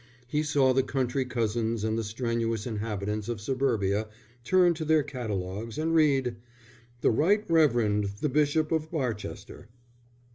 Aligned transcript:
He 0.27 0.41
saw 0.41 0.73
the 0.73 0.81
country 0.81 1.25
cousins 1.25 1.83
and 1.83 1.95
the 1.95 2.03
strenuous 2.03 2.65
inhabitants 2.65 3.29
of 3.29 3.39
Suburbia 3.39 4.07
turn 4.43 4.73
to 4.73 4.83
their 4.83 5.03
catalogues, 5.03 5.77
and 5.77 5.93
read: 5.93 6.37
THE 7.01 7.11
RIGHT 7.11 7.45
REVEREND 7.47 8.05
THE 8.19 8.29
BISHOP 8.29 8.71
OF 8.71 8.89
BARCHESTER. 8.89 9.67